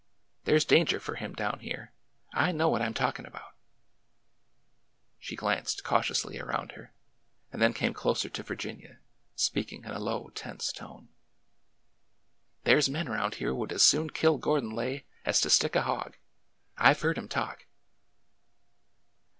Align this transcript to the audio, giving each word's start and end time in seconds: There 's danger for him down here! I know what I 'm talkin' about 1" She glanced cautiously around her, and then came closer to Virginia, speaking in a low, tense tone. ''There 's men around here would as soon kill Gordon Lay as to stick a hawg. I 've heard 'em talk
There 0.45 0.57
's 0.59 0.65
danger 0.65 0.99
for 0.99 1.13
him 1.13 1.33
down 1.33 1.59
here! 1.59 1.93
I 2.33 2.51
know 2.51 2.69
what 2.69 2.81
I 2.81 2.87
'm 2.87 2.93
talkin' 2.95 3.23
about 3.27 3.43
1" 3.51 3.53
She 5.19 5.35
glanced 5.35 5.83
cautiously 5.83 6.39
around 6.39 6.71
her, 6.71 6.91
and 7.53 7.61
then 7.61 7.71
came 7.71 7.93
closer 7.93 8.27
to 8.27 8.41
Virginia, 8.41 8.97
speaking 9.35 9.83
in 9.85 9.91
a 9.91 9.99
low, 9.99 10.29
tense 10.33 10.71
tone. 10.73 11.09
''There 12.63 12.81
's 12.81 12.89
men 12.89 13.07
around 13.09 13.35
here 13.35 13.53
would 13.53 13.71
as 13.71 13.83
soon 13.83 14.09
kill 14.09 14.39
Gordon 14.39 14.71
Lay 14.71 15.05
as 15.23 15.39
to 15.41 15.51
stick 15.51 15.75
a 15.75 15.83
hawg. 15.83 16.17
I 16.79 16.95
've 16.95 17.01
heard 17.01 17.19
'em 17.19 17.27
talk 17.27 17.67